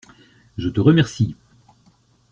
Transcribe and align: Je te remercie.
Je 0.57 0.67
te 0.67 0.79
remercie. 0.81 1.35